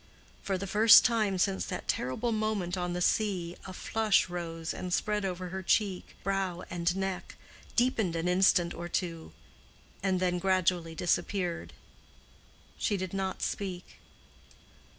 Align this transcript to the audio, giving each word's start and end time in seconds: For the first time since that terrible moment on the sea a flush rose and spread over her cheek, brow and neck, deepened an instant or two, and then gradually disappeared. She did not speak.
For 0.41 0.57
the 0.57 0.65
first 0.65 1.05
time 1.05 1.37
since 1.37 1.63
that 1.67 1.87
terrible 1.87 2.31
moment 2.31 2.75
on 2.75 2.93
the 2.93 3.03
sea 3.03 3.55
a 3.65 3.71
flush 3.71 4.29
rose 4.29 4.73
and 4.73 4.91
spread 4.91 5.23
over 5.23 5.49
her 5.49 5.61
cheek, 5.61 6.15
brow 6.23 6.63
and 6.71 6.95
neck, 6.97 7.35
deepened 7.75 8.15
an 8.15 8.27
instant 8.27 8.73
or 8.73 8.89
two, 8.89 9.31
and 10.01 10.19
then 10.19 10.39
gradually 10.39 10.95
disappeared. 10.95 11.73
She 12.79 12.97
did 12.97 13.13
not 13.13 13.43
speak. 13.43 13.99